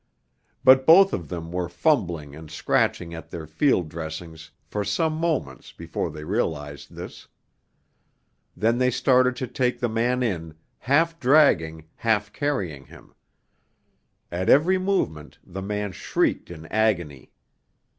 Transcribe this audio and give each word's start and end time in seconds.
But 0.63 0.87
both 0.87 1.13
of 1.13 1.29
them 1.29 1.51
were 1.51 1.69
fumbling 1.69 2.35
and 2.35 2.49
scratching 2.49 3.13
at 3.13 3.29
their 3.29 3.45
field 3.45 3.87
dressings 3.87 4.49
for 4.65 4.83
some 4.83 5.13
moments 5.13 5.71
before 5.71 6.09
they 6.09 6.23
realized 6.23 6.95
this. 6.95 7.27
Then 8.57 8.79
they 8.79 8.89
started 8.89 9.35
to 9.35 9.45
take 9.45 9.79
the 9.79 9.87
man 9.87 10.23
in, 10.23 10.55
half 10.79 11.19
dragging, 11.19 11.85
half 11.97 12.33
carrying 12.33 12.85
him. 12.85 13.13
At 14.31 14.49
every 14.49 14.79
movement 14.79 15.37
the 15.43 15.61
man 15.61 15.91
shrieked 15.91 16.49
in 16.49 16.65
agony. 16.65 17.31